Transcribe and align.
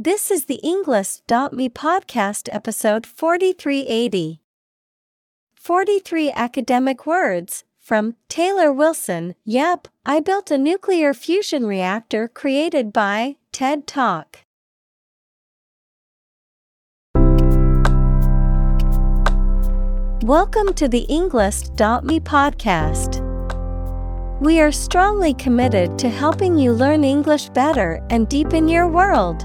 This 0.00 0.30
is 0.30 0.44
the 0.44 0.60
Englist.me 0.62 1.70
podcast 1.70 2.48
episode 2.52 3.04
4380. 3.04 4.40
43 5.56 6.30
academic 6.30 7.04
words 7.04 7.64
from 7.80 8.14
Taylor 8.28 8.72
Wilson. 8.72 9.34
Yep, 9.44 9.88
I 10.06 10.20
built 10.20 10.52
a 10.52 10.56
nuclear 10.56 11.12
fusion 11.12 11.66
reactor 11.66 12.28
created 12.28 12.92
by 12.92 13.38
TED 13.50 13.88
Talk. 13.88 14.44
Welcome 20.22 20.74
to 20.74 20.86
the 20.86 21.06
Englist.me 21.08 22.20
podcast. 22.20 23.20
We 24.40 24.60
are 24.60 24.70
strongly 24.70 25.34
committed 25.34 25.98
to 25.98 26.08
helping 26.08 26.56
you 26.56 26.72
learn 26.72 27.02
English 27.02 27.48
better 27.48 28.00
and 28.10 28.28
deepen 28.28 28.68
your 28.68 28.86
world. 28.86 29.44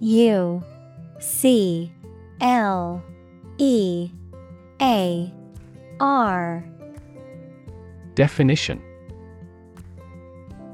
U 0.00 0.64
C 1.18 1.92
L 2.40 3.02
E 3.58 4.10
A 4.80 5.32
R. 6.00 6.64
Definition. 8.14 8.82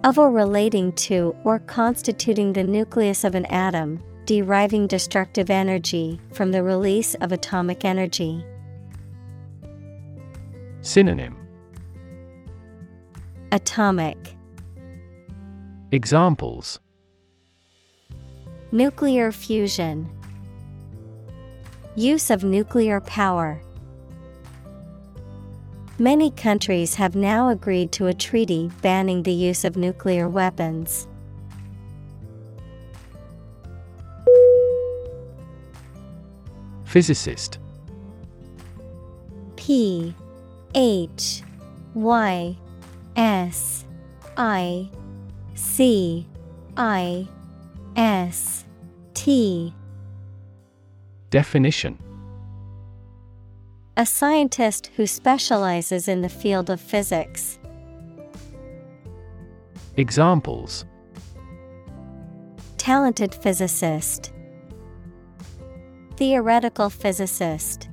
Of 0.05 0.19
or 0.19 0.31
relating 0.31 0.93
to 0.93 1.35
or 1.43 1.59
constituting 1.59 2.53
the 2.53 2.63
nucleus 2.63 3.25
of 3.25 3.35
an 3.35 3.47
atom, 3.47 4.01
deriving 4.25 4.87
destructive 4.87 5.51
energy 5.51 6.21
from 6.33 6.53
the 6.53 6.63
release 6.63 7.17
of 7.17 7.33
atomic 7.33 7.85
energy. 7.85 8.45
Synonym. 10.83 11.37
Atomic. 13.51 14.37
Examples 15.91 16.79
Nuclear 18.77 19.33
fusion 19.33 20.07
Use 21.95 22.29
of 22.29 22.45
nuclear 22.45 23.01
power. 23.01 23.63
Many 25.99 26.31
countries 26.31 26.97
have 26.97 27.17
now 27.17 27.49
agreed 27.49 27.91
to 27.93 28.09
a 28.09 28.13
treaty 28.13 28.71
banning 28.83 29.23
the 29.23 29.33
use 29.33 29.65
of 29.65 29.78
nuclear 29.78 30.28
weapons. 30.28 31.09
Physicist 36.84 37.59
P 39.56 40.15
H 40.75 41.43
Y 41.95 42.55
S 43.17 43.87
I 44.37 44.91
C 45.55 46.27
I 46.77 47.27
S 47.97 48.66
T 49.16 49.75
Definition 51.31 51.99
A 53.97 54.04
scientist 54.04 54.91
who 54.94 55.06
specializes 55.06 56.06
in 56.06 56.21
the 56.21 56.28
field 56.28 56.69
of 56.69 56.78
physics. 56.78 57.59
Examples 59.97 60.84
Talented 62.76 63.34
physicist. 63.34 64.32
Theoretical 66.16 66.91
physicist. 66.91 67.88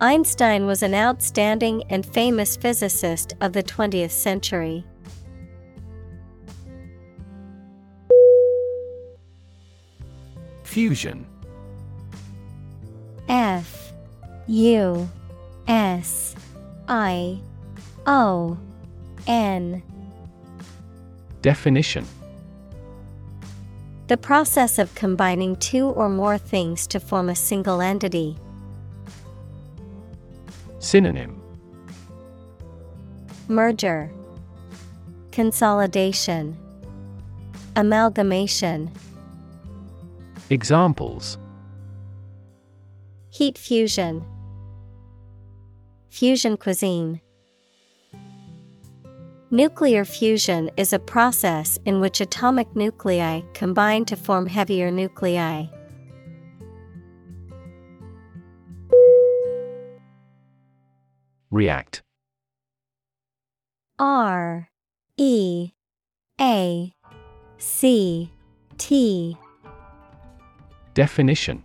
Einstein 0.00 0.66
was 0.66 0.84
an 0.84 0.94
outstanding 0.94 1.82
and 1.90 2.06
famous 2.06 2.56
physicist 2.56 3.34
of 3.40 3.54
the 3.54 3.62
20th 3.64 4.12
century. 4.12 4.86
Fusion. 10.74 11.24
F 13.28 13.92
U 14.48 15.08
S 15.68 16.34
I 16.88 17.38
O 18.08 18.58
N. 19.28 19.80
Definition. 21.42 22.04
The 24.08 24.16
process 24.16 24.80
of 24.80 24.92
combining 24.96 25.54
two 25.58 25.90
or 25.90 26.08
more 26.08 26.38
things 26.38 26.88
to 26.88 26.98
form 26.98 27.28
a 27.28 27.36
single 27.36 27.80
entity. 27.80 28.36
Synonym. 30.80 31.40
Merger, 33.46 34.10
Consolidation, 35.30 36.58
Amalgamation. 37.76 38.90
Examples 40.54 41.36
Heat 43.30 43.58
fusion, 43.58 44.24
Fusion 46.08 46.56
cuisine. 46.56 47.20
Nuclear 49.50 50.04
fusion 50.04 50.70
is 50.76 50.92
a 50.92 51.00
process 51.00 51.76
in 51.84 52.00
which 52.00 52.20
atomic 52.20 52.76
nuclei 52.76 53.40
combine 53.52 54.04
to 54.04 54.14
form 54.14 54.46
heavier 54.46 54.92
nuclei. 54.92 55.66
React 61.50 62.02
R 63.98 64.68
E 65.16 65.72
A 66.40 66.94
C 67.58 68.30
T 68.78 69.36
Definition 70.94 71.64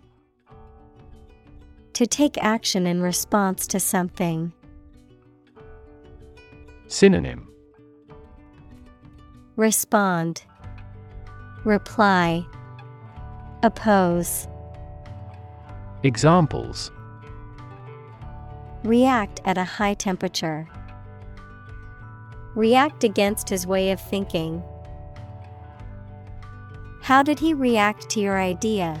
To 1.92 2.04
take 2.04 2.36
action 2.42 2.84
in 2.84 3.00
response 3.00 3.68
to 3.68 3.78
something. 3.78 4.52
Synonym 6.88 7.46
Respond, 9.54 10.42
Reply, 11.64 12.44
Oppose. 13.62 14.48
Examples 16.02 16.90
React 18.82 19.42
at 19.44 19.58
a 19.58 19.64
high 19.64 19.94
temperature. 19.94 20.68
React 22.56 23.04
against 23.04 23.48
his 23.48 23.64
way 23.64 23.92
of 23.92 24.00
thinking. 24.00 24.60
How 27.02 27.22
did 27.22 27.38
he 27.38 27.54
react 27.54 28.10
to 28.10 28.20
your 28.20 28.40
idea? 28.40 29.00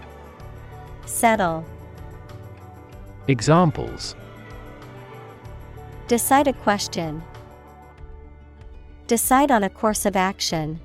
Settle. 1.11 1.65
Examples 3.27 4.15
Decide 6.07 6.47
a 6.47 6.53
question. 6.53 7.21
Decide 9.07 9.51
on 9.51 9.63
a 9.63 9.69
course 9.69 10.05
of 10.05 10.15
action. 10.15 10.79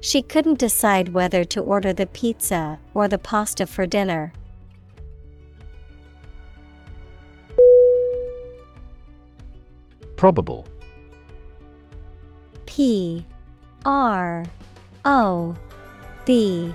She 0.00 0.22
couldn't 0.22 0.58
decide 0.58 1.10
whether 1.10 1.44
to 1.44 1.60
order 1.60 1.92
the 1.92 2.06
pizza 2.06 2.78
or 2.94 3.06
the 3.06 3.18
pasta 3.18 3.66
for 3.66 3.86
dinner. 3.86 4.32
Probable 10.16 10.66
P 12.64 13.26
R 13.84 14.46
O 15.04 15.54
B 16.24 16.74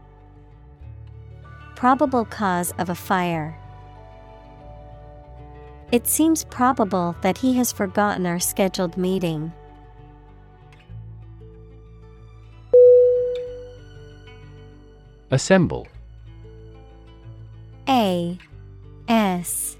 Probable 1.81 2.25
cause 2.25 2.75
of 2.77 2.91
a 2.91 2.93
fire. 2.93 3.57
It 5.91 6.05
seems 6.05 6.43
probable 6.43 7.15
that 7.21 7.39
he 7.39 7.55
has 7.55 7.71
forgotten 7.71 8.27
our 8.27 8.37
scheduled 8.39 8.97
meeting. 8.97 9.51
Assemble 15.31 15.87
A 17.89 18.37
S 19.07 19.75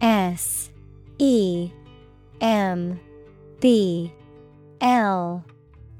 S 0.00 0.70
E 1.20 1.70
M 2.40 2.98
B 3.60 4.12
L 4.80 5.44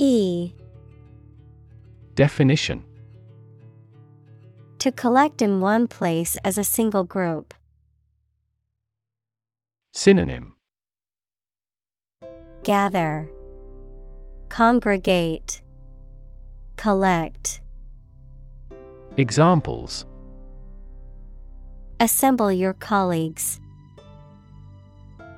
E 0.00 0.50
Definition 2.16 2.82
To 4.84 4.92
collect 4.92 5.40
in 5.40 5.62
one 5.62 5.88
place 5.88 6.36
as 6.44 6.58
a 6.58 6.62
single 6.62 7.04
group. 7.04 7.54
Synonym 9.94 10.56
Gather, 12.64 13.26
Congregate, 14.50 15.62
Collect. 16.76 17.62
Examples 19.16 20.04
Assemble 21.98 22.52
your 22.52 22.74
colleagues. 22.74 23.62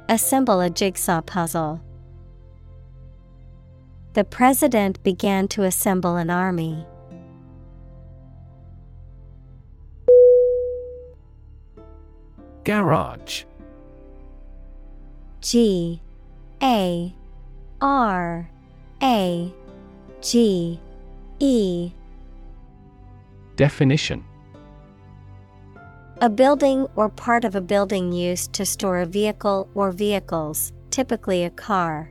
Assemble 0.09 0.61
a 0.61 0.71
jigsaw 0.71 1.21
puzzle. 1.21 1.81
The 4.15 4.25
president 4.25 5.01
began 5.05 5.47
to 5.55 5.63
assemble 5.63 6.17
an 6.17 6.31
army. 6.31 6.85
Garage. 12.67 13.45
G 15.41 16.03
A 16.61 17.15
R 17.81 18.51
A 19.01 19.55
G 20.21 20.81
E. 21.39 21.93
Definition. 23.55 24.25
A 26.21 26.29
building 26.29 26.89
or 26.97 27.09
part 27.09 27.45
of 27.45 27.55
a 27.55 27.61
building 27.61 28.11
used 28.11 28.53
to 28.55 28.67
store 28.67 28.99
a 28.99 29.07
vehicle 29.07 29.69
or 29.77 29.93
vehicles, 29.93 30.73
typically 30.91 31.45
a 31.45 31.51
car. 31.51 32.11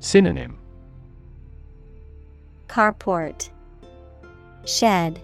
Synonym. 0.00 0.56
Carport, 2.66 3.50
Shed, 4.64 5.20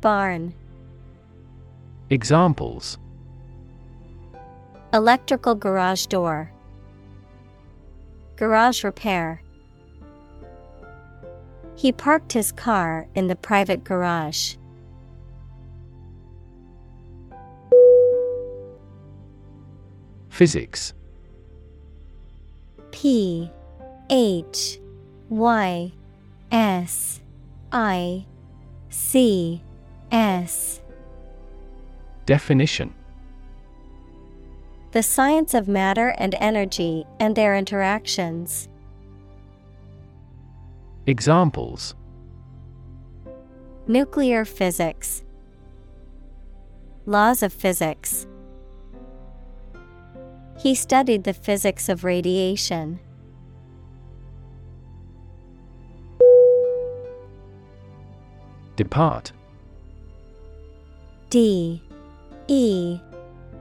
Barn. 0.00 0.54
Examples 2.10 2.96
Electrical 4.94 5.54
garage 5.54 6.06
door. 6.06 6.50
Garage 8.36 8.82
repair. 8.82 9.42
He 11.76 11.92
parked 11.92 12.32
his 12.32 12.50
car 12.50 13.06
in 13.14 13.26
the 13.26 13.36
private 13.36 13.84
garage. 13.84 14.54
Physics 20.30 20.94
P 22.90 23.50
H 24.08 24.80
Y 25.28 25.92
S 26.50 27.20
I 27.70 28.24
C 28.88 29.62
S 30.10 30.80
Definition 32.28 32.92
The 34.92 35.02
science 35.02 35.54
of 35.54 35.66
matter 35.66 36.10
and 36.18 36.34
energy 36.38 37.06
and 37.18 37.34
their 37.34 37.56
interactions. 37.56 38.68
Examples 41.06 41.94
Nuclear 43.86 44.44
physics. 44.44 45.24
Laws 47.06 47.42
of 47.42 47.50
physics. 47.50 48.26
He 50.58 50.74
studied 50.74 51.24
the 51.24 51.32
physics 51.32 51.88
of 51.88 52.04
radiation. 52.04 53.00
Depart 58.76 59.32
D 61.30 61.82
E 62.48 62.98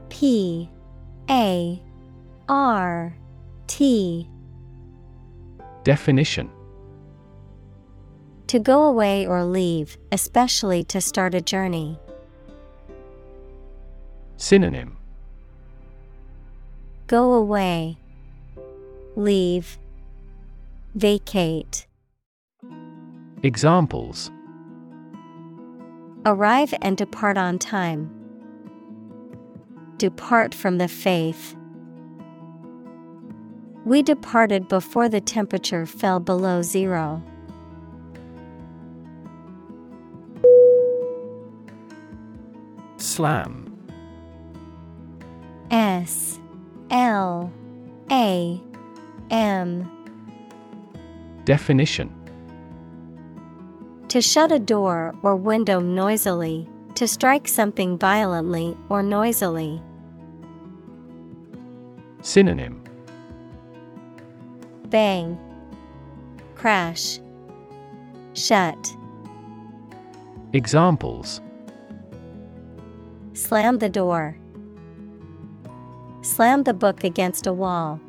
P 0.10 0.70
A 1.30 1.82
R 2.48 3.16
T 3.68 4.30
Definition 5.84 6.50
To 8.48 8.60
go 8.60 8.84
away 8.86 9.28
or 9.28 9.44
leave, 9.44 9.98
especially 10.12 10.84
to 10.86 11.02
start 11.02 11.36
a 11.36 11.42
journey. 11.42 12.00
Synonym 14.38 14.98
Go 17.08 17.34
away. 17.34 17.98
Leave. 19.16 19.78
Vacate. 20.96 21.88
Examples 23.44 24.32
Arrive 26.26 26.74
and 26.82 26.98
depart 26.98 27.38
on 27.38 27.60
time. 27.60 28.17
Depart 29.98 30.54
from 30.54 30.78
the 30.78 30.88
faith. 30.88 31.56
We 33.84 34.04
departed 34.04 34.68
before 34.68 35.10
the 35.10 35.22
temperature 35.22 35.88
fell 35.88 36.20
below 36.20 36.62
zero. 36.62 37.24
Slam 42.98 43.74
S 45.72 46.40
L 46.92 47.52
A 48.12 48.62
M 49.32 49.92
Definition 51.46 52.14
To 54.10 54.22
shut 54.22 54.52
a 54.52 54.60
door 54.60 55.16
or 55.24 55.36
window 55.36 55.80
noisily, 55.80 56.70
to 56.96 57.08
strike 57.08 57.48
something 57.48 57.98
violently 57.98 58.78
or 58.90 59.02
noisily. 59.02 59.82
Synonym 62.22 62.84
Bang. 64.90 65.38
Crash. 66.56 67.20
Shut. 68.34 68.96
Examples 70.54 71.42
Slam 73.34 73.78
the 73.78 73.90
door. 73.90 74.38
Slam 76.22 76.64
the 76.64 76.74
book 76.74 77.04
against 77.04 77.48
a 77.48 77.54
wall. 77.54 78.00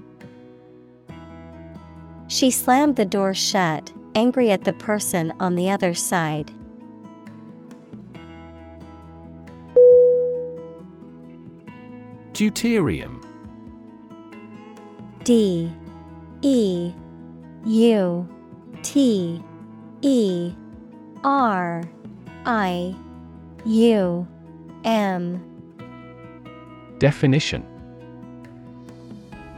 She 2.29 2.51
slammed 2.51 2.97
the 2.97 3.05
door 3.05 3.35
shut 3.35 3.93
angry 4.15 4.51
at 4.51 4.65
the 4.65 4.73
person 4.73 5.33
on 5.39 5.55
the 5.55 5.71
other 5.71 5.95
side. 5.95 6.53
Deuterium 12.33 13.28
D 15.29 15.71
E 16.41 16.91
U 17.67 18.29
T 18.83 19.43
E 20.01 20.55
R 21.23 21.85
I 22.47 22.97
U 23.67 24.27
M. 24.85 25.45
Definition. 26.99 27.63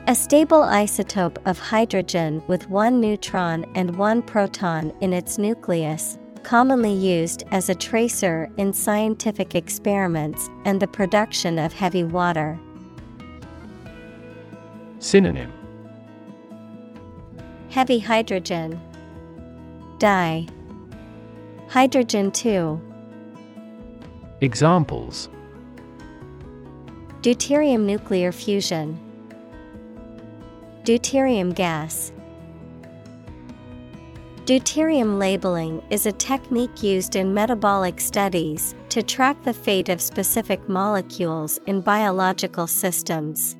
A 0.08 0.14
stable 0.16 0.62
isotope 0.62 1.38
of 1.46 1.60
hydrogen 1.60 2.42
with 2.48 2.68
one 2.68 3.00
neutron 3.00 3.64
and 3.76 3.96
one 3.96 4.22
proton 4.22 4.92
in 5.00 5.12
its 5.12 5.38
nucleus, 5.38 6.18
commonly 6.42 6.92
used 6.92 7.44
as 7.52 7.68
a 7.68 7.76
tracer 7.76 8.50
in 8.56 8.72
scientific 8.72 9.54
experiments 9.54 10.50
and 10.64 10.82
the 10.82 10.88
production 10.88 11.60
of 11.60 11.72
heavy 11.72 12.02
water. 12.02 12.58
Synonym 14.98 15.60
Heavy 17.70 18.00
hydrogen. 18.00 18.80
D. 19.98 20.48
Hydrogen 21.68 22.32
2 22.32 22.80
Examples. 24.40 25.28
Deuterium 27.22 27.84
nuclear 27.84 28.32
fusion. 28.32 28.98
Deuterium 30.82 31.54
gas. 31.54 32.10
Deuterium 34.46 35.20
labeling 35.20 35.80
is 35.90 36.06
a 36.06 36.12
technique 36.12 36.82
used 36.82 37.14
in 37.14 37.32
metabolic 37.32 38.00
studies 38.00 38.74
to 38.88 39.00
track 39.00 39.40
the 39.44 39.54
fate 39.54 39.88
of 39.88 40.00
specific 40.00 40.68
molecules 40.68 41.60
in 41.66 41.80
biological 41.80 42.66
systems. 42.66 43.54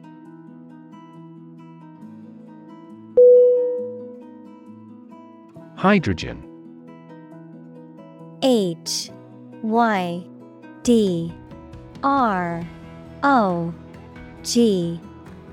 Hydrogen. 5.80 6.44
H 8.42 9.10
Y 9.62 10.22
D 10.82 11.32
R 12.02 12.62
O 13.22 13.72
G 14.42 15.00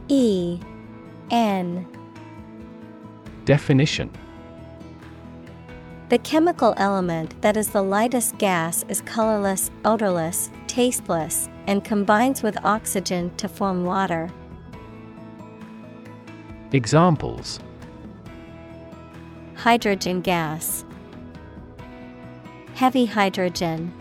E 0.09 0.59
N. 1.31 1.87
Definition. 3.45 4.11
The 6.09 6.17
chemical 6.17 6.73
element 6.75 7.41
that 7.41 7.55
is 7.55 7.69
the 7.69 7.81
lightest 7.81 8.37
gas 8.37 8.83
is 8.89 8.99
colorless, 8.99 9.71
odorless, 9.85 10.51
tasteless, 10.67 11.47
and 11.67 11.85
combines 11.85 12.43
with 12.43 12.57
oxygen 12.65 13.33
to 13.37 13.47
form 13.47 13.85
water. 13.85 14.29
Examples 16.73 17.61
Hydrogen 19.57 20.21
gas, 20.21 20.85
Heavy 22.77 23.07
hydrogen. 23.07 23.91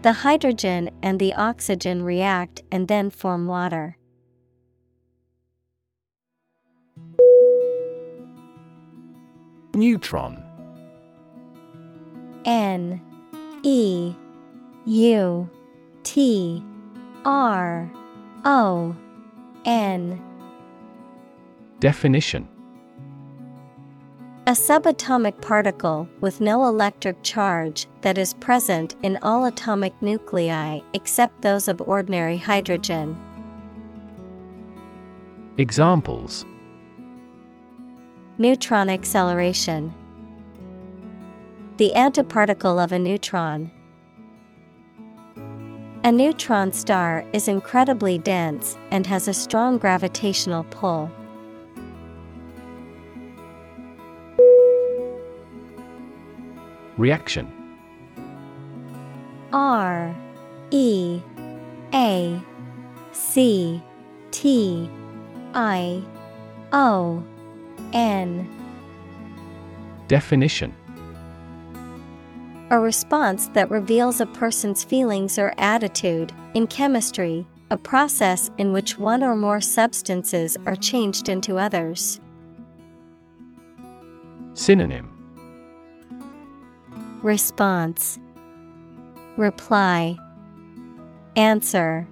The 0.00 0.12
hydrogen 0.12 0.88
and 1.02 1.20
the 1.20 1.34
oxygen 1.34 2.02
react 2.02 2.62
and 2.72 2.88
then 2.88 3.10
form 3.10 3.46
water. 3.46 3.98
Neutron 9.74 10.42
N 12.46 13.02
E 13.62 14.14
U 14.86 15.50
T 16.04 16.64
R 17.26 17.92
O 18.46 18.96
N 19.66 20.22
Definition 21.80 22.48
A 24.48 24.52
subatomic 24.52 25.40
particle 25.42 26.08
with 26.20 26.40
no 26.40 26.68
electric 26.68 27.20
charge 27.24 27.88
that 28.02 28.16
is 28.16 28.34
present 28.34 28.94
in 29.02 29.18
all 29.20 29.44
atomic 29.44 30.00
nuclei 30.00 30.78
except 30.92 31.42
those 31.42 31.66
of 31.66 31.80
ordinary 31.80 32.36
hydrogen. 32.36 33.18
Examples 35.58 36.44
Neutron 38.38 38.88
acceleration. 38.88 39.92
The 41.78 41.90
antiparticle 41.96 42.80
of 42.82 42.92
a 42.92 43.00
neutron. 43.00 43.72
A 46.04 46.12
neutron 46.12 46.72
star 46.72 47.26
is 47.32 47.48
incredibly 47.48 48.16
dense 48.16 48.78
and 48.92 49.08
has 49.08 49.26
a 49.26 49.34
strong 49.34 49.76
gravitational 49.76 50.62
pull. 50.70 51.10
Reaction 56.96 57.52
R 59.52 60.14
E 60.70 61.20
A 61.92 62.40
C 63.12 63.82
T 64.30 64.90
I 65.54 66.02
O 66.72 67.22
N 67.92 68.48
Definition 70.08 70.74
A 72.70 72.78
response 72.78 73.48
that 73.48 73.70
reveals 73.70 74.20
a 74.20 74.26
person's 74.26 74.82
feelings 74.82 75.38
or 75.38 75.52
attitude. 75.58 76.32
In 76.54 76.66
chemistry, 76.66 77.46
a 77.70 77.76
process 77.76 78.50
in 78.58 78.72
which 78.72 78.98
one 78.98 79.22
or 79.22 79.36
more 79.36 79.60
substances 79.60 80.56
are 80.66 80.76
changed 80.76 81.28
into 81.28 81.58
others. 81.58 82.20
Synonym 84.54 85.15
Response 87.26 88.20
Reply 89.36 90.16
Answer. 91.34 92.06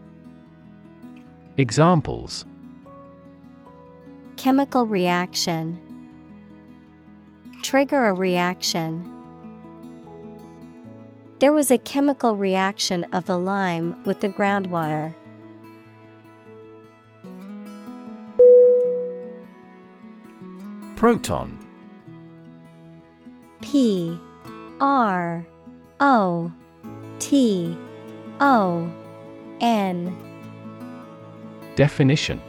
Examples. 1.57 2.45
Chemical 4.37 4.87
reaction. 4.87 5.79
Trigger 7.63 8.07
a 8.07 8.13
reaction. 8.13 9.09
There 11.39 11.53
was 11.53 11.71
a 11.71 11.79
chemical 11.79 12.35
reaction 12.35 13.05
of 13.13 13.27
the 13.27 13.39
lime 13.39 14.03
with 14.03 14.19
the 14.19 14.29
groundwater. 14.29 15.15
Proton. 20.97 21.57
P 23.61 24.19
R 24.81 25.47
O 26.01 26.53
T 27.19 27.77
O 28.41 28.91
N 29.61 30.17
Definition 31.77 32.41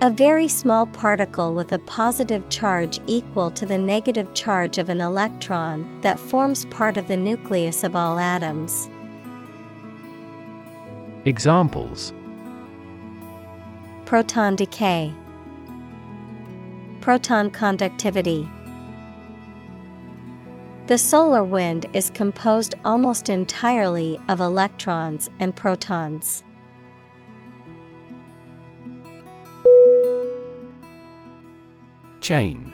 A 0.00 0.10
very 0.10 0.48
small 0.48 0.86
particle 0.86 1.54
with 1.54 1.72
a 1.72 1.78
positive 1.80 2.48
charge 2.48 3.00
equal 3.06 3.50
to 3.52 3.64
the 3.64 3.78
negative 3.78 4.32
charge 4.34 4.78
of 4.78 4.88
an 4.88 5.00
electron 5.00 6.00
that 6.00 6.18
forms 6.18 6.64
part 6.66 6.96
of 6.96 7.08
the 7.08 7.16
nucleus 7.16 7.84
of 7.84 7.94
all 7.94 8.18
atoms. 8.18 8.88
Examples 11.24 12.12
Proton 14.04 14.56
decay, 14.56 15.12
Proton 17.00 17.50
conductivity. 17.50 18.48
The 20.86 20.98
solar 20.98 21.42
wind 21.42 21.86
is 21.94 22.10
composed 22.10 22.74
almost 22.84 23.30
entirely 23.30 24.20
of 24.28 24.40
electrons 24.40 25.30
and 25.40 25.56
protons. 25.56 26.44
Chain. 32.20 32.70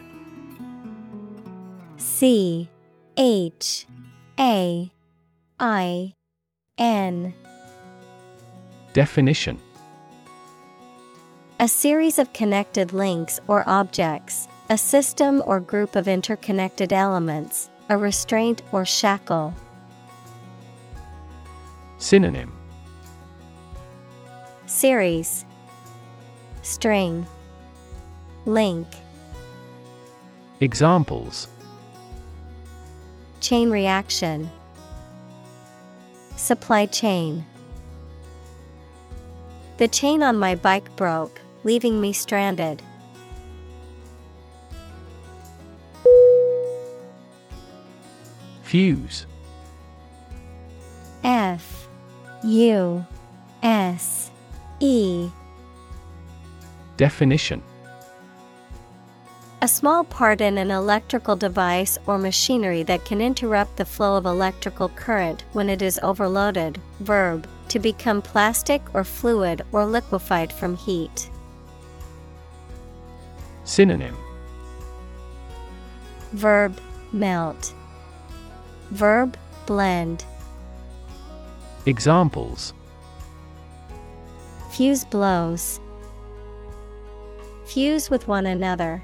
C 1.99 2.69
H 3.17 3.87
A 4.41 4.91
I 5.61 6.15
N. 6.79 7.33
Definition. 8.93 9.61
A 11.61 11.69
series 11.69 12.19
of 12.19 12.33
connected 12.33 12.93
links 12.93 13.39
or 13.47 13.63
objects, 13.69 14.49
a 14.69 14.77
system 14.77 15.45
or 15.47 15.61
group 15.61 15.95
of 15.95 16.09
interconnected 16.09 16.93
elements, 16.93 17.71
a 17.91 17.99
restraint 17.99 18.63
or 18.71 18.87
shackle. 18.87 19.53
Synonym 21.99 22.57
Series 24.67 25.45
String 26.63 27.27
Link 28.47 28.87
Examples 30.61 31.49
Chain 33.41 33.71
reaction, 33.71 34.49
Supply 36.37 36.87
chain. 36.87 37.45
The 39.79 39.89
chain 39.89 40.23
on 40.23 40.39
my 40.39 40.55
bike 40.55 40.95
broke, 40.95 41.41
leaving 41.65 42.01
me 42.01 42.13
stranded. 42.13 42.83
Fuse 48.71 49.27
F 51.25 51.89
U 52.45 53.05
S 53.65 54.31
E 54.79 55.29
Definition 56.97 57.65
A 59.61 59.67
small 59.67 60.05
part 60.05 60.41
in 60.41 60.57
an 60.57 60.71
electrical 60.71 61.35
device 61.35 61.99
or 62.07 62.17
machinery 62.17 62.85
that 62.85 63.05
can 63.05 63.21
interrupt 63.21 63.77
the 63.77 63.85
flow 63.85 64.17
of 64.17 64.25
electrical 64.25 64.89
current 64.91 65.43
when 65.53 65.69
it 65.69 65.83
is 65.83 65.99
overloaded. 66.05 66.81
Verb 67.01 67.49
to 67.71 67.81
become 67.81 68.23
plastic 68.23 68.83
or 68.95 69.03
fluid 69.03 69.63
or 69.73 69.85
liquefied 69.85 70.53
from 70.53 70.77
heat. 70.77 71.29
Synonym 73.65 74.17
Verb 76.35 76.81
melt. 77.13 77.75
Verb 78.91 79.37
blend. 79.67 80.25
Examples 81.87 82.75
Fuse 84.71 85.05
blows. 85.05 85.81
Fuse 87.67 88.11
with 88.11 88.27
one 88.29 88.47
another. 88.47 89.03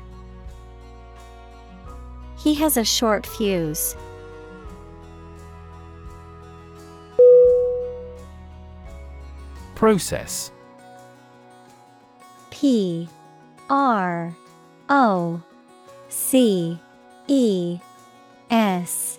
He 2.38 2.55
has 2.55 2.76
a 2.76 2.85
short 2.85 3.26
fuse. 3.26 3.97
Process 9.75 10.50
P 12.50 13.09
R 13.69 14.35
O 14.88 15.43
C 16.09 16.78
E 17.26 17.78
S 18.50 19.19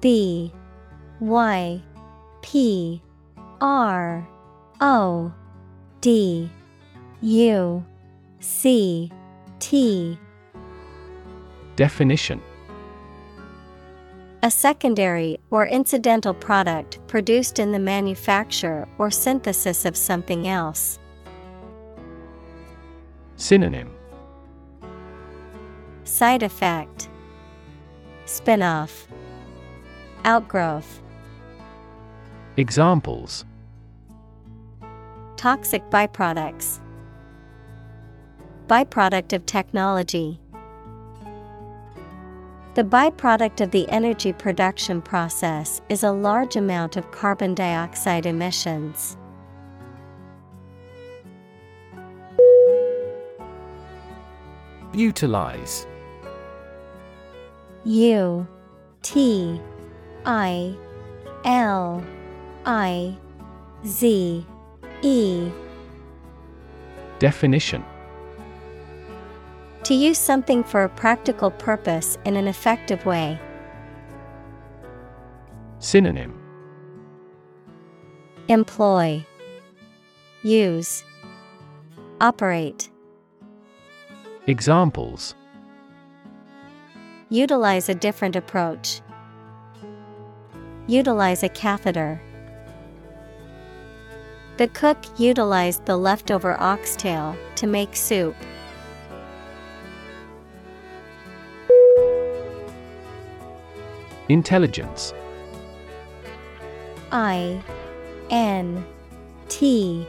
B 0.00 0.52
Y 1.20 1.82
P 2.42 3.02
R 3.60 4.28
O 4.80 5.32
D 6.00 6.50
U 7.20 7.84
C 8.40 9.10
T. 9.58 10.18
Definition. 11.76 12.40
A 14.42 14.50
secondary 14.50 15.38
or 15.50 15.66
incidental 15.66 16.32
product 16.32 17.00
produced 17.08 17.58
in 17.58 17.72
the 17.72 17.78
manufacture 17.80 18.86
or 18.98 19.10
synthesis 19.10 19.84
of 19.84 19.96
something 19.96 20.46
else. 20.46 21.00
Synonym. 23.34 23.90
Side 26.04 26.44
effect. 26.44 27.08
Spin-off 28.26 29.08
Outgrowth. 30.24 31.00
Examples. 32.56 33.44
Toxic 35.36 35.88
byproducts. 35.90 36.80
Byproduct 38.66 39.32
of 39.32 39.46
technology. 39.46 40.40
The 42.74 42.84
byproduct 42.84 43.60
of 43.60 43.70
the 43.70 43.88
energy 43.88 44.32
production 44.32 45.00
process 45.00 45.80
is 45.88 46.02
a 46.02 46.12
large 46.12 46.56
amount 46.56 46.96
of 46.96 47.10
carbon 47.10 47.54
dioxide 47.54 48.26
emissions. 48.26 49.16
Utilize. 54.92 55.86
U 57.84 58.46
T 59.02 59.60
I 60.24 60.76
L 61.44 62.04
I 62.66 63.16
Z 63.86 64.46
E. 65.02 65.50
Definition. 67.18 67.84
To 69.84 69.94
use 69.94 70.18
something 70.18 70.62
for 70.62 70.84
a 70.84 70.88
practical 70.88 71.50
purpose 71.50 72.18
in 72.24 72.36
an 72.36 72.46
effective 72.46 73.06
way. 73.06 73.40
Synonym. 75.78 76.38
Employ. 78.48 79.24
Use. 80.42 81.04
Operate. 82.20 82.90
Examples. 84.46 85.34
Utilize 87.30 87.88
a 87.88 87.94
different 87.94 88.34
approach. 88.36 89.00
Utilize 90.88 91.42
a 91.42 91.50
catheter. 91.50 92.18
The 94.56 94.68
cook 94.68 94.96
utilized 95.18 95.84
the 95.84 95.98
leftover 95.98 96.58
oxtail 96.58 97.36
to 97.56 97.66
make 97.66 97.94
soup. 97.94 98.34
Intelligence 104.30 105.12
I 107.12 107.62
N 108.30 108.84
T 109.50 110.06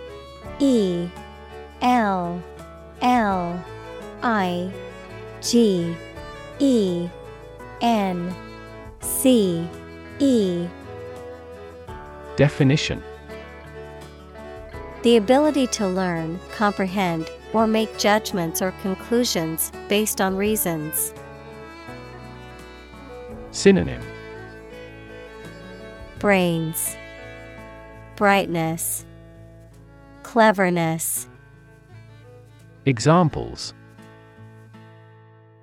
E 0.59 1.09
L 1.81 2.41
L 3.01 3.65
I 4.23 4.71
G 5.41 5.93
E 6.59 7.09
N 7.81 8.33
C 9.01 9.67
E 10.19 10.67
Definition 12.35 13.01
The 15.03 15.17
ability 15.17 15.67
to 15.67 15.87
learn, 15.87 16.39
comprehend, 16.51 17.29
or 17.53 17.65
make 17.67 17.97
judgments 17.97 18.61
or 18.61 18.71
conclusions 18.81 19.71
based 19.87 20.21
on 20.21 20.35
reasons. 20.35 21.13
Synonym 23.51 24.01
Brains, 26.19 26.97
Brightness, 28.17 29.05
Cleverness. 30.23 31.29
Examples 32.85 33.73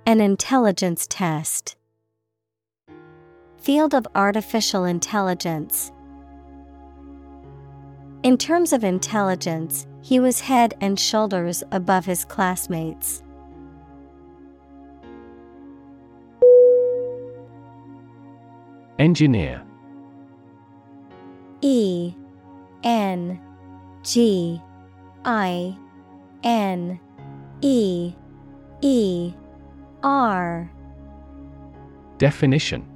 An 0.07 0.21
intelligence 0.21 1.07
test. 1.09 1.76
Field 3.67 3.95
of 3.95 4.07
artificial 4.15 4.85
intelligence. 4.85 5.91
In 8.23 8.39
terms 8.39 8.73
of 8.73 8.85
intelligence, 8.85 9.89
he 10.03 10.21
was 10.21 10.39
head 10.39 10.75
and 10.81 11.01
shoulders 11.01 11.65
above 11.73 12.05
his 12.05 12.25
classmates. 12.25 13.25
Engineer 19.01 19.65
E 21.61 22.15
N 22.85 23.41
G 24.05 24.63
I 25.25 25.77
N 26.45 27.01
E 27.63 28.15
E 28.81 29.35
R 30.05 30.71
Definition 32.19 32.96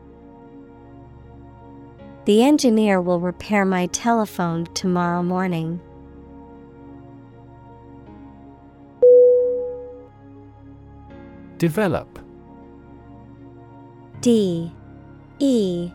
The 2.31 2.43
engineer 2.43 3.01
will 3.01 3.19
repair 3.19 3.65
my 3.65 3.87
telephone 3.87 4.63
tomorrow 4.73 5.21
morning. 5.21 5.81
Develop. 11.57 12.19
D 14.21 14.71
E 15.39 15.91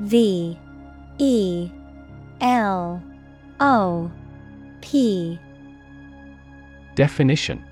V 0.00 0.58
E 1.18 1.70
L 2.40 3.00
O 3.60 4.10
P. 4.80 5.38
Definition. 6.96 7.64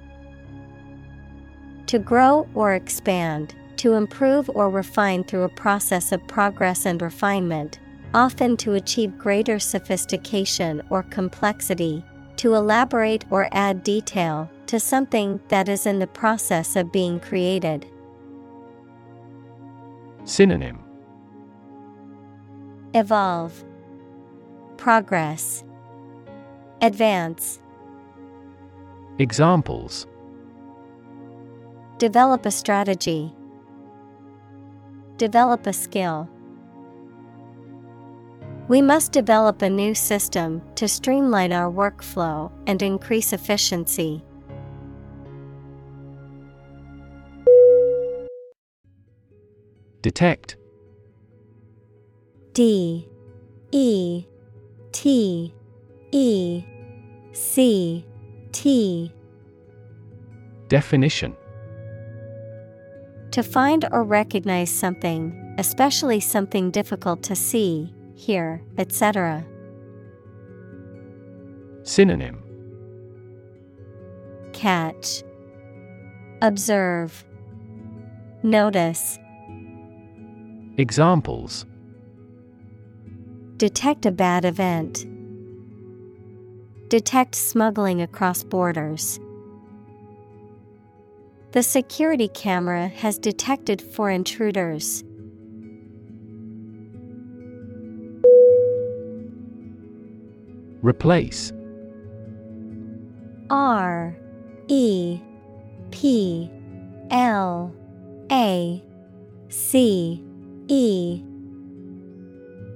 To 1.88 1.98
grow 1.98 2.48
or 2.54 2.74
expand, 2.74 3.56
to 3.78 3.94
improve 3.94 4.48
or 4.54 4.70
refine 4.70 5.24
through 5.24 5.42
a 5.42 5.48
process 5.48 6.12
of 6.12 6.24
progress 6.28 6.86
and 6.86 7.02
refinement, 7.02 7.80
often 8.14 8.56
to 8.58 8.74
achieve 8.74 9.18
greater 9.18 9.58
sophistication 9.58 10.82
or 10.90 11.02
complexity, 11.04 12.04
to 12.36 12.54
elaborate 12.54 13.24
or 13.30 13.48
add 13.52 13.82
detail 13.82 14.50
to 14.66 14.78
something 14.78 15.40
that 15.48 15.68
is 15.68 15.86
in 15.86 15.98
the 15.98 16.06
process 16.06 16.76
of 16.76 16.92
being 16.92 17.18
created. 17.20 17.86
Synonym 20.24 20.78
Evolve, 22.94 23.64
Progress, 24.76 25.64
Advance. 26.80 27.60
Examples 29.18 30.06
Develop 31.98 32.46
a 32.46 32.50
strategy. 32.50 33.34
Develop 35.16 35.66
a 35.66 35.72
skill. 35.72 36.28
We 38.68 38.82
must 38.82 39.12
develop 39.12 39.62
a 39.62 39.70
new 39.70 39.94
system 39.94 40.60
to 40.74 40.86
streamline 40.86 41.52
our 41.52 41.72
workflow 41.72 42.52
and 42.66 42.82
increase 42.82 43.32
efficiency. 43.32 44.22
Detect. 50.02 50.56
D. 52.52 53.08
E. 53.72 54.26
T. 54.92 55.54
E. 56.12 56.64
C. 57.32 58.04
T. 58.52 59.12
Definition. 60.68 61.34
To 63.30 63.42
find 63.42 63.86
or 63.90 64.04
recognize 64.04 64.70
something, 64.70 65.54
especially 65.58 66.20
something 66.20 66.70
difficult 66.70 67.22
to 67.24 67.34
see, 67.34 67.94
hear, 68.18 68.60
etc. 68.76 69.46
Synonym 71.84 72.42
Catch, 74.52 75.22
Observe, 76.42 77.24
Notice. 78.42 79.18
Examples 80.76 81.64
Detect 83.56 84.04
a 84.04 84.10
bad 84.10 84.44
event. 84.44 85.06
Detect 86.88 87.34
smuggling 87.34 88.02
across 88.02 88.42
borders. 88.42 89.20
The 91.52 91.62
security 91.62 92.28
camera 92.28 92.88
has 92.88 93.18
detected 93.18 93.80
four 93.80 94.10
intruders. 94.10 95.02
Replace. 100.82 101.52
R 103.50 104.16
E 104.68 105.20
P 105.90 106.50
L 107.10 107.74
A 108.30 108.82
C 109.48 110.22
E. 110.68 111.22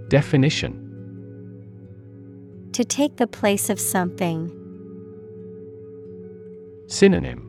Definition. 0.09 0.79
To 2.73 2.85
take 2.85 3.17
the 3.17 3.27
place 3.27 3.71
of 3.71 3.79
something. 3.79 4.51
Synonym. 6.89 7.49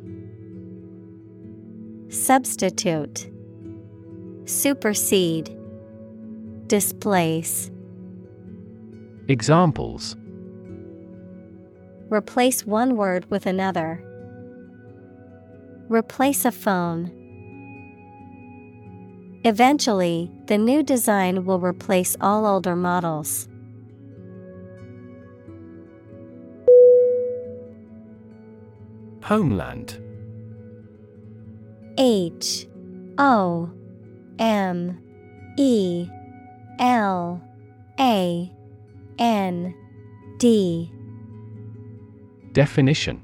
Substitute. 2.10 3.30
Supersede. 4.46 5.58
Displace. 6.68 7.72
Examples 9.30 10.16
Replace 12.14 12.64
one 12.64 12.96
word 12.96 13.26
with 13.32 13.48
another. 13.48 14.00
Replace 15.90 16.46
a 16.46 16.52
phone. 16.52 17.10
Eventually, 19.44 20.30
the 20.46 20.60
new 20.60 20.84
design 20.84 21.44
will 21.44 21.60
replace 21.60 22.16
all 22.22 22.46
older 22.46 22.76
models. 22.76 23.50
Homeland 29.24 30.00
H 31.98 32.68
O 33.18 33.72
M 34.38 35.02
E 35.58 36.08
L 36.78 37.42
A 38.00 38.52
N 39.18 39.74
D 40.38 40.93
Definition. 42.54 43.20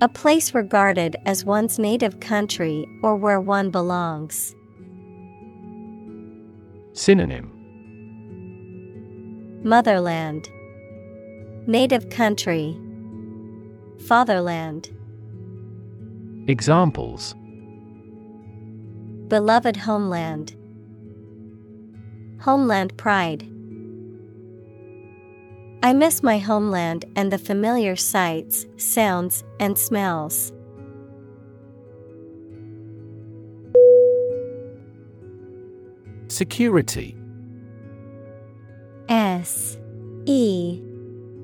A 0.00 0.08
place 0.08 0.54
regarded 0.54 1.16
as 1.26 1.44
one's 1.44 1.80
native 1.80 2.20
country 2.20 2.86
or 3.02 3.16
where 3.16 3.40
one 3.40 3.70
belongs. 3.70 4.54
Synonym. 6.92 7.50
Motherland. 9.64 10.48
Native 11.66 12.08
country. 12.08 12.78
Fatherland. 14.06 14.90
Examples. 16.46 17.34
Beloved 19.26 19.76
homeland. 19.76 20.54
Homeland 22.40 22.96
pride 22.96 23.48
I 25.84 25.92
miss 25.92 26.22
my 26.22 26.38
homeland 26.38 27.04
and 27.14 27.30
the 27.30 27.36
familiar 27.36 27.94
sights, 27.94 28.64
sounds, 28.78 29.44
and 29.60 29.76
smells. 29.76 30.50
Security. 36.28 37.14
S 39.10 39.76
E 40.24 40.80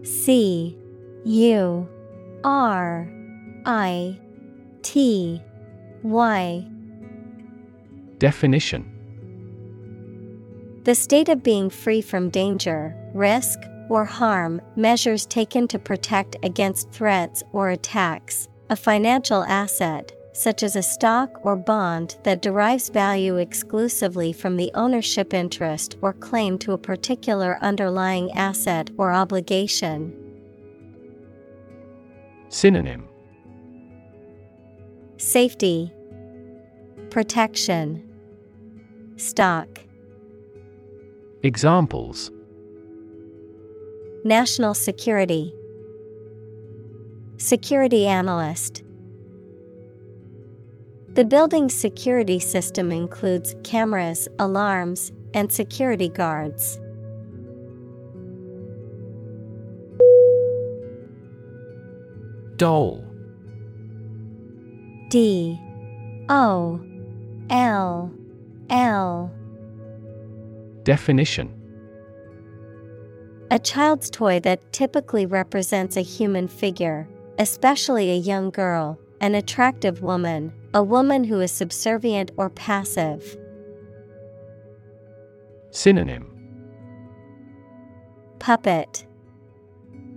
C 0.05 0.79
U 1.27 1.87
R 2.43 3.13
I 3.67 4.19
T 4.81 5.43
Y. 6.03 6.67
Definition. 8.17 8.91
The 10.85 10.95
state 10.95 11.29
of 11.29 11.43
being 11.43 11.69
free 11.69 12.01
from 12.01 12.31
danger, 12.31 12.97
risk, 13.13 13.59
or 13.91 14.05
harm, 14.05 14.63
measures 14.77 15.27
taken 15.27 15.69
to 15.69 15.79
protect 15.79 16.37
against 16.43 16.91
threats 16.91 17.43
or 17.53 17.71
attacks, 17.71 18.49
a 18.71 18.77
financial 18.77 19.43
asset, 19.45 20.13
such 20.33 20.63
as 20.63 20.77
a 20.77 20.83
stock 20.83 21.41
or 21.43 21.57
bond 21.57 22.17
that 22.23 22.41
derives 22.41 22.89
value 22.89 23.37
exclusively 23.37 24.33
from 24.33 24.57
the 24.57 24.71
ownership 24.75 25.35
interest 25.35 25.97
or 26.01 26.13
claim 26.13 26.57
to 26.57 26.73
a 26.73 26.79
particular 26.79 27.59
underlying 27.61 28.31
asset 28.33 28.91
or 28.97 29.13
obligation. 29.13 30.17
Synonym. 32.49 33.09
Safety, 35.19 35.93
Protection, 37.11 38.09
Stock. 39.17 39.69
Examples 41.43 42.31
National 44.25 44.75
Security, 44.75 45.55
Security 47.39 48.07
Analyst. 48.07 48.83
The 51.15 51.25
building's 51.25 51.73
security 51.73 52.39
system 52.39 52.93
includes 52.93 53.55
cameras, 53.65 54.29
alarms, 54.39 55.11
and 55.33 55.51
security 55.51 56.11
guards. 56.11 56.79
Dole. 62.57 63.03
D. 65.09 65.59
O. 66.29 66.79
L. 67.49 68.13
L. 68.69 69.33
Definition 70.83 71.60
A 73.53 73.59
child's 73.59 74.09
toy 74.11 74.39
that 74.41 74.73
typically 74.73 75.27
represents 75.27 75.97
a 75.97 76.03
human 76.03 76.47
figure, 76.47 77.09
especially 77.37 78.13
a 78.13 78.15
young 78.15 78.51
girl, 78.51 78.97
an 79.21 79.35
attractive 79.35 80.03
woman, 80.03 80.53
a 80.73 80.85
woman 80.85 81.25
who 81.25 81.41
is 81.41 81.51
subservient 81.51 82.31
or 82.37 82.49
passive. 82.49 83.37
Synonym. 85.73 86.31
Puppet. 88.39 89.05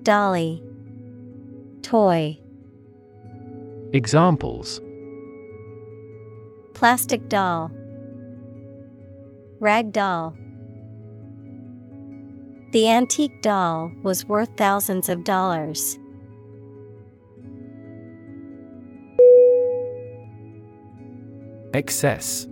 Dolly. 0.03 0.61
Toy. 1.81 2.39
Examples. 3.93 4.79
Plastic 6.75 7.27
doll. 7.29 7.71
Rag 9.59 9.91
doll 9.91 10.35
The 12.73 12.89
antique 12.89 13.43
doll 13.43 13.91
was 14.01 14.25
worth 14.25 14.57
thousands 14.57 15.07
of 15.07 15.23
dollars. 15.23 15.99
Excess 21.75 22.47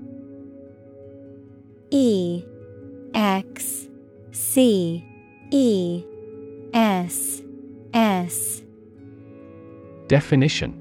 E 1.90 2.44
X 3.16 3.88
C 4.32 5.04
E 5.50 6.04
S 6.72 7.42
S 7.96 8.62
Definition 10.06 10.72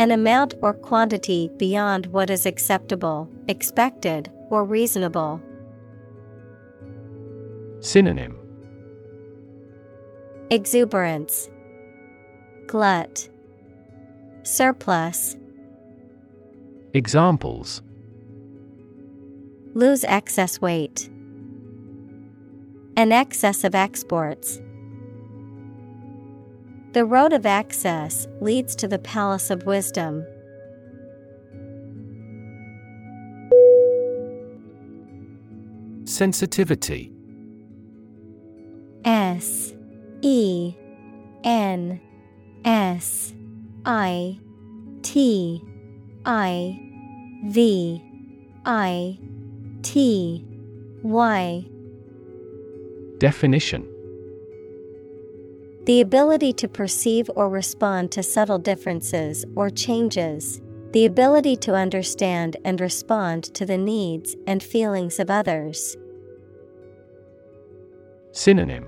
An 0.00 0.10
amount 0.10 0.54
or 0.62 0.74
quantity 0.74 1.48
beyond 1.58 2.06
what 2.06 2.28
is 2.28 2.44
acceptable, 2.44 3.30
expected, 3.46 4.32
or 4.50 4.64
reasonable. 4.64 5.40
Synonym 7.86 8.36
Exuberance 10.50 11.48
Glut 12.66 13.28
Surplus 14.42 15.36
Examples 16.94 17.82
Lose 19.74 20.02
excess 20.02 20.60
weight. 20.60 21.08
An 22.96 23.12
excess 23.12 23.62
of 23.62 23.76
exports. 23.76 24.60
The 26.92 27.04
road 27.04 27.32
of 27.32 27.46
access 27.46 28.26
leads 28.40 28.74
to 28.76 28.88
the 28.88 28.98
palace 28.98 29.48
of 29.48 29.64
wisdom. 29.64 30.26
Sensitivity 36.04 37.15
S 39.36 39.74
E 40.22 40.74
N 41.44 42.00
S 42.64 43.34
I 43.84 44.38
T 45.02 45.62
I 46.24 46.80
V 47.44 48.02
I 48.64 49.18
T 49.82 50.44
Y. 51.02 51.64
Definition. 53.18 53.86
The 55.84 56.00
ability 56.00 56.54
to 56.54 56.66
perceive 56.66 57.30
or 57.36 57.50
respond 57.50 58.10
to 58.12 58.22
subtle 58.22 58.58
differences 58.58 59.44
or 59.54 59.68
changes, 59.68 60.62
the 60.92 61.04
ability 61.04 61.56
to 61.56 61.74
understand 61.74 62.56
and 62.64 62.80
respond 62.80 63.44
to 63.54 63.66
the 63.66 63.76
needs 63.76 64.34
and 64.46 64.62
feelings 64.62 65.20
of 65.20 65.30
others. 65.30 65.96
Synonym 68.32 68.86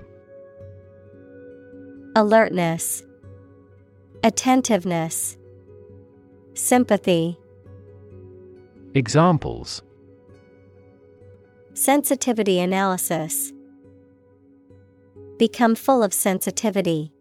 Alertness, 2.19 3.01
Attentiveness, 4.25 5.37
Sympathy. 6.53 7.39
Examples 8.93 9.81
Sensitivity 11.73 12.59
analysis. 12.59 13.53
Become 15.37 15.75
full 15.75 16.03
of 16.03 16.13
sensitivity. 16.13 17.13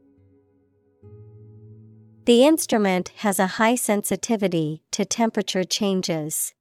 The 2.25 2.45
instrument 2.45 3.13
has 3.19 3.39
a 3.39 3.47
high 3.47 3.77
sensitivity 3.77 4.83
to 4.91 5.05
temperature 5.05 5.63
changes. 5.63 6.55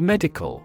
Medical 0.00 0.64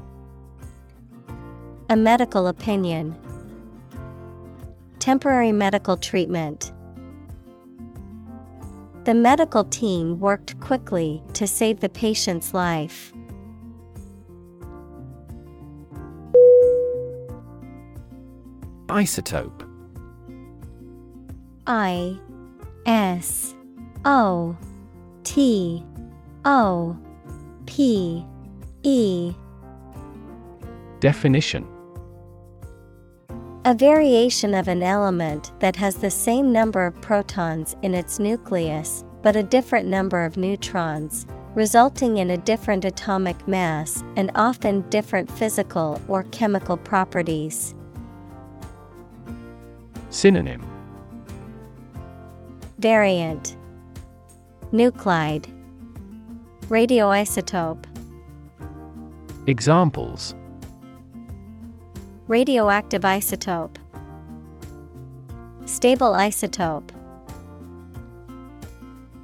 A 1.91 1.95
medical 1.97 2.47
opinion. 2.47 3.17
Temporary 4.99 5.51
medical 5.51 5.97
treatment. 5.97 6.71
The 9.03 9.13
medical 9.13 9.65
team 9.65 10.17
worked 10.17 10.57
quickly 10.61 11.21
to 11.33 11.45
save 11.45 11.81
the 11.81 11.89
patient's 11.89 12.53
life. 12.53 13.11
Isotope 18.87 19.67
I 21.67 22.17
S 22.85 23.53
O 24.05 24.55
T 25.25 25.83
O 26.45 26.97
P 27.65 28.25
E 28.83 29.33
Definition 31.01 31.80
A 33.63 33.75
variation 33.75 34.55
of 34.55 34.67
an 34.67 34.81
element 34.81 35.51
that 35.59 35.75
has 35.75 35.93
the 35.93 36.09
same 36.09 36.51
number 36.51 36.83
of 36.83 36.99
protons 36.99 37.75
in 37.83 37.93
its 37.93 38.17
nucleus, 38.17 39.05
but 39.21 39.35
a 39.35 39.43
different 39.43 39.87
number 39.87 40.25
of 40.25 40.35
neutrons, 40.35 41.27
resulting 41.53 42.17
in 42.17 42.31
a 42.31 42.37
different 42.37 42.85
atomic 42.85 43.47
mass 43.47 44.03
and 44.15 44.31
often 44.33 44.81
different 44.89 45.29
physical 45.29 46.01
or 46.07 46.23
chemical 46.31 46.75
properties. 46.75 47.75
Synonym. 50.09 50.67
Variant. 52.79 53.57
Nuclide. 54.73 55.45
Radioisotope. 56.61 57.85
Examples 59.45 60.33
Radioactive 62.31 63.01
isotope 63.01 63.75
Stable 65.65 66.13
isotope. 66.13 66.89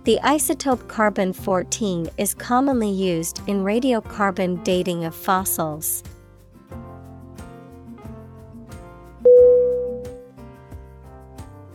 The 0.03 0.19
isotope 0.23 0.89
carbon 0.89 1.31
14 1.31 2.09
is 2.17 2.33
commonly 2.33 2.91
used 2.91 3.39
in 3.47 3.63
radiocarbon 3.63 4.61
dating 4.65 5.05
of 5.05 5.15
fossils. 5.15 6.03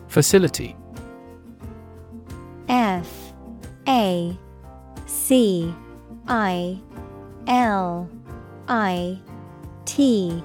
Facility 0.09 0.77
F 2.68 3.33
A 3.88 4.37
C 5.07 5.75
I 6.29 6.79
L 7.47 8.11
I 8.68 9.18
T 9.87 10.45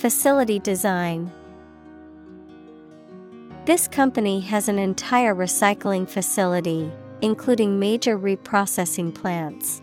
Facility 0.00 0.58
design. 0.58 1.30
This 3.66 3.86
company 3.86 4.40
has 4.40 4.66
an 4.66 4.78
entire 4.78 5.34
recycling 5.34 6.08
facility, 6.08 6.90
including 7.20 7.78
major 7.78 8.18
reprocessing 8.18 9.14
plants. 9.14 9.82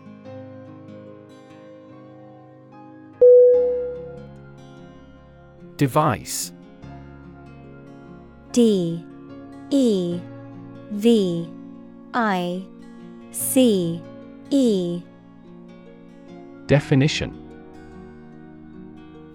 Device. 5.75 6.51
D. 8.53 9.05
E. 9.69 10.19
V. 10.89 11.47
I. 12.15 12.65
C. 13.29 14.01
E. 14.49 15.03
Definition 16.65 17.46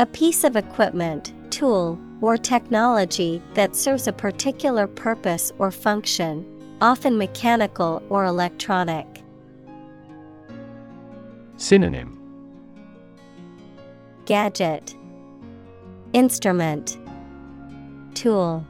A 0.03 0.07
piece 0.07 0.43
of 0.43 0.57
equipment, 0.57 1.33
tool, 1.51 1.97
or 2.21 2.37
technology 2.37 3.41
that 3.55 3.77
serves 3.77 4.09
a 4.09 4.13
particular 4.13 4.89
purpose 4.89 5.53
or 5.61 5.71
function, 5.71 6.45
often 6.81 7.17
mechanical 7.17 8.03
or 8.09 8.25
electronic. 8.25 9.07
Synonym. 11.57 12.19
Gadget. 14.25 14.97
Instrument. 16.15 16.99
Tool. 18.15 18.67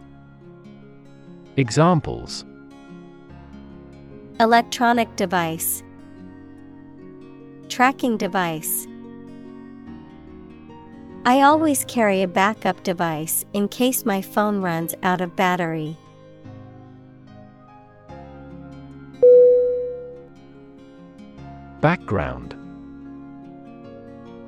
Examples. 1.56 2.44
Electronic 4.38 5.16
device. 5.16 5.82
Tracking 7.70 8.18
device 8.18 8.86
I 11.24 11.42
always 11.42 11.84
carry 11.84 12.22
a 12.22 12.26
backup 12.26 12.82
device 12.82 13.44
in 13.52 13.68
case 13.68 14.04
my 14.04 14.20
phone 14.20 14.60
runs 14.60 14.92
out 15.04 15.20
of 15.20 15.36
battery. 15.36 15.96
Background. 21.80 22.56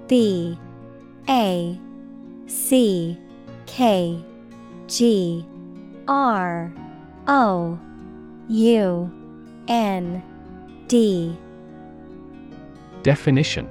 B 0.08 0.58
A 1.28 1.78
C 2.46 3.18
K 3.66 4.24
G 4.88 5.46
R 6.08 6.72
O 7.28 7.78
U 8.48 9.12
N 9.68 10.22
D. 10.88 11.38
Definition 13.04 13.70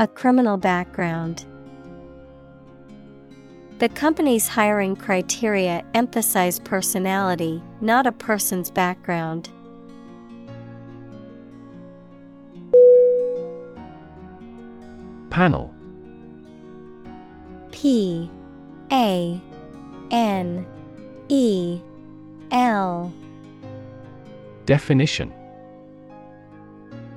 A 0.00 0.08
criminal 0.08 0.56
background. 0.56 1.44
The 3.78 3.88
company's 3.88 4.48
hiring 4.48 4.96
criteria 4.96 5.84
emphasize 5.94 6.58
personality, 6.58 7.62
not 7.80 8.04
a 8.04 8.10
person's 8.10 8.72
background. 8.72 9.50
Panel. 15.30 15.72
P. 17.70 18.28
A. 18.90 19.40
N. 20.10 20.66
E. 21.28 21.80
L. 22.50 23.12
Definition 24.66 25.32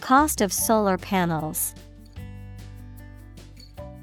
Cost 0.00 0.40
of 0.40 0.52
solar 0.52 0.96
panels. 0.96 1.74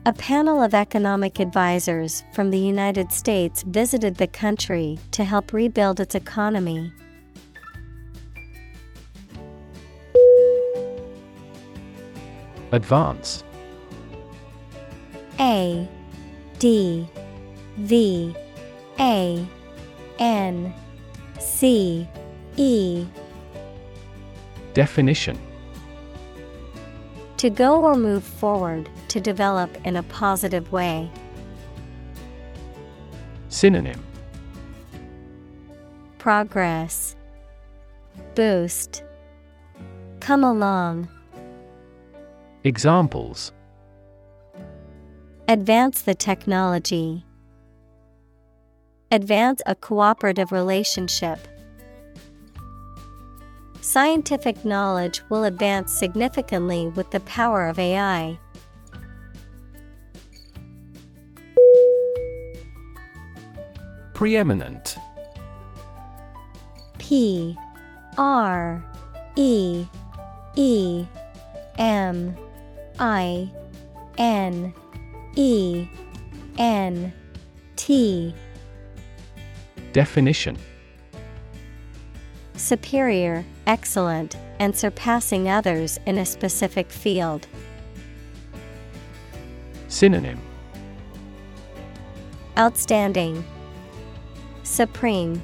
A 0.06 0.14
panel 0.14 0.62
of 0.62 0.74
economic 0.74 1.40
advisors 1.40 2.24
from 2.32 2.50
the 2.50 2.58
United 2.58 3.12
States 3.12 3.64
visited 3.64 4.16
the 4.16 4.28
country 4.28 5.00
to 5.12 5.26
help 5.26 5.52
rebuild 5.52 6.00
its 6.00 6.16
economy. 6.16 6.94
Advance 12.72 13.44
A 15.40 15.88
D 16.60 17.08
V 17.78 18.36
A 19.00 19.48
N 20.20 20.74
C 21.40 22.08
E 22.56 23.06
Definition 24.74 25.47
To 27.38 27.52
go 27.52 27.84
or 27.84 27.96
move 27.96 28.24
forward, 28.24 28.90
to 29.10 29.22
develop 29.22 29.70
in 29.86 29.96
a 29.96 30.04
positive 30.04 30.72
way. 30.72 31.10
Synonym 33.50 34.04
Progress 36.18 37.16
Boost 38.34 39.04
Come 40.20 40.44
along. 40.44 41.08
Examples 42.64 43.54
Advance 45.48 46.02
the 46.02 46.16
technology. 46.16 47.24
Advance 49.12 49.62
a 49.66 49.76
cooperative 49.76 50.52
relationship. 50.52 51.40
Scientific 53.88 54.66
knowledge 54.66 55.22
will 55.30 55.46
advance 55.46 55.94
significantly 55.94 56.90
with 56.90 57.10
the 57.12 57.22
power 57.22 57.68
of 57.68 57.80
AI. 57.80 58.38
Preeminent. 64.14 64.98
P 66.98 67.58
R 68.18 68.84
E 69.38 69.86
E 70.58 71.06
M 71.78 72.36
I 73.00 73.50
N 74.18 74.74
E 75.38 75.88
N 76.58 77.14
T 77.78 78.36
Definition 79.94 80.58
Superior, 82.58 83.46
excellent, 83.68 84.38
and 84.60 84.76
surpassing 84.76 85.48
others 85.48 86.00
in 86.08 86.18
a 86.18 86.26
specific 86.26 86.90
field. 86.90 87.48
Synonym 89.88 90.42
Outstanding, 92.58 93.46
Supreme, 94.64 95.44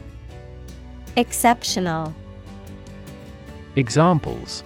Exceptional. 1.16 2.16
Examples 3.76 4.64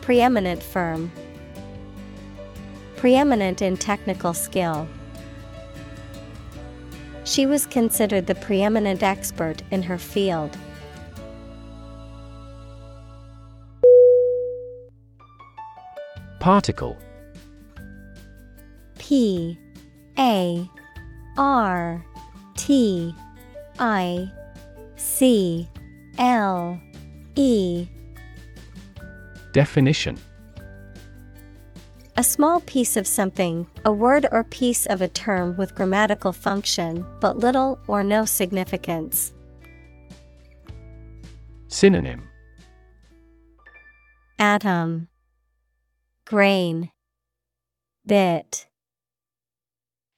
Preeminent 0.00 0.62
firm. 0.62 1.12
Preeminent 2.96 3.62
in 3.62 3.76
technical 3.76 4.34
skill. 4.34 4.88
She 7.24 7.46
was 7.46 7.66
considered 7.66 8.26
the 8.26 8.34
preeminent 8.34 9.02
expert 9.02 9.62
in 9.70 9.82
her 9.82 9.98
field. 9.98 10.56
Particle. 16.48 16.96
P 18.96 19.58
A 20.18 20.66
R 21.36 22.02
T 22.56 23.14
I 23.78 24.32
C 24.96 25.68
L 26.16 26.80
E. 27.36 27.86
Definition. 29.52 30.16
A 32.16 32.24
small 32.24 32.60
piece 32.60 32.96
of 32.96 33.06
something, 33.06 33.66
a 33.84 33.92
word 33.92 34.26
or 34.32 34.42
piece 34.42 34.86
of 34.86 35.02
a 35.02 35.08
term 35.08 35.54
with 35.58 35.74
grammatical 35.74 36.32
function, 36.32 37.04
but 37.20 37.36
little 37.36 37.78
or 37.86 38.02
no 38.02 38.24
significance. 38.24 39.34
Synonym. 41.66 42.26
Atom, 44.38 45.08
Grain, 46.28 46.90
Bit, 48.04 48.66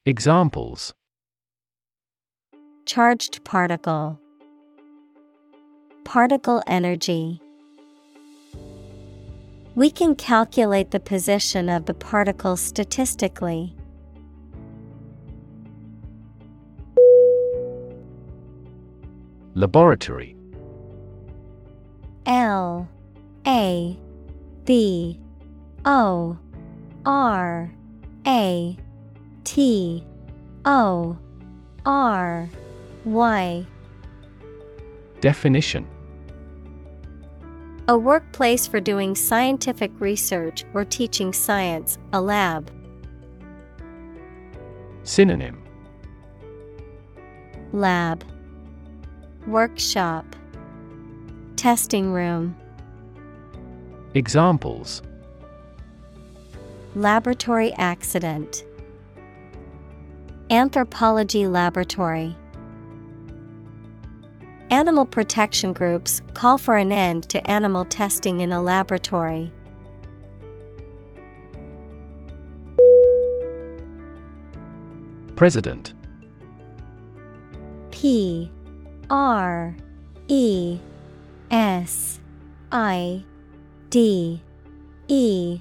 Examples 0.04 0.92
Charged 2.84 3.44
particle, 3.44 4.18
Particle 6.04 6.64
energy. 6.66 7.40
We 9.76 9.88
can 9.88 10.16
calculate 10.16 10.90
the 10.90 10.98
position 10.98 11.68
of 11.68 11.86
the 11.86 11.94
particle 11.94 12.56
statistically. 12.56 13.76
Laboratory 19.54 20.36
L 22.26 22.88
A 23.46 23.96
B 24.64 25.20
O 25.84 26.38
R 27.06 27.70
A 28.26 28.76
T 29.44 30.04
O 30.64 31.16
R 31.86 32.48
Y 33.04 33.66
Definition. 35.20 35.86
A 37.88 37.98
workplace 37.98 38.66
for 38.66 38.80
doing 38.80 39.14
scientific 39.14 39.90
research 39.98 40.64
or 40.72 40.84
teaching 40.84 41.32
science, 41.32 41.98
a 42.12 42.20
lab. 42.20 42.70
Synonym. 45.02 45.62
Lab. 47.72 48.24
Workshop. 49.46 50.24
Testing 51.56 52.12
room. 52.12 52.56
Examples 54.14 55.02
Laboratory 56.96 57.72
accident. 57.74 58.64
Anthropology 60.50 61.46
laboratory. 61.46 62.36
Animal 64.72 65.06
protection 65.06 65.72
groups 65.72 66.20
call 66.34 66.58
for 66.58 66.76
an 66.76 66.90
end 66.90 67.28
to 67.28 67.48
animal 67.48 67.84
testing 67.84 68.40
in 68.40 68.50
a 68.50 68.60
laboratory. 68.60 69.52
President. 75.36 75.94
P. 77.92 78.50
R. 79.08 79.76
E. 80.26 80.80
S. 81.52 82.18
I. 82.72 83.24
D. 83.90 84.42
E 85.06 85.60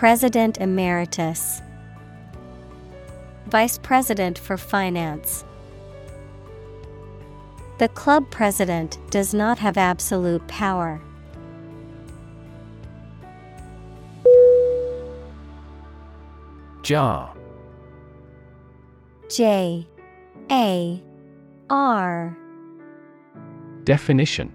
President 0.00 0.56
Emeritus. 0.56 1.60
Vice 3.48 3.76
President 3.76 4.38
for 4.38 4.56
Finance. 4.56 5.44
The 7.76 7.88
club 7.88 8.30
president 8.30 8.96
does 9.10 9.34
not 9.34 9.58
have 9.58 9.76
absolute 9.76 10.48
power. 10.48 11.02
Jar 16.80 17.36
J. 19.28 19.86
A. 20.50 21.02
R. 21.68 22.38
Definition. 23.84 24.50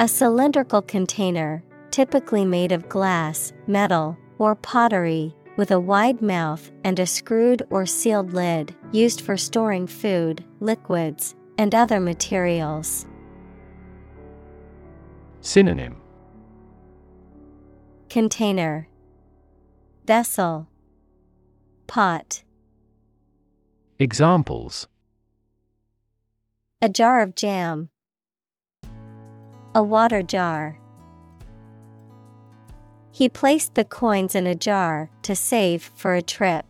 A 0.00 0.06
cylindrical 0.06 0.82
container, 0.82 1.64
typically 1.98 2.44
made 2.44 2.70
of 2.70 2.88
glass, 2.88 3.52
metal, 3.66 4.16
or 4.38 4.54
pottery, 4.54 5.34
with 5.56 5.72
a 5.72 5.80
wide 5.80 6.22
mouth 6.22 6.70
and 6.84 7.00
a 7.00 7.04
screwed 7.04 7.60
or 7.70 7.84
sealed 7.84 8.32
lid, 8.32 8.72
used 8.92 9.20
for 9.20 9.36
storing 9.36 9.84
food, 9.84 10.44
liquids, 10.60 11.34
and 11.58 11.74
other 11.74 11.98
materials. 11.98 13.04
Synonym 15.40 15.96
Container 18.08 18.86
Vessel 20.06 20.68
Pot 21.88 22.44
Examples 23.98 24.86
A 26.80 26.88
jar 26.88 27.22
of 27.22 27.34
jam. 27.34 27.88
A 29.74 29.82
water 29.82 30.22
jar. 30.22 30.77
He 33.18 33.28
placed 33.28 33.74
the 33.74 33.84
coins 33.84 34.36
in 34.36 34.46
a 34.46 34.54
jar 34.54 35.10
to 35.22 35.34
save 35.34 35.90
for 35.96 36.14
a 36.14 36.22
trip. 36.22 36.67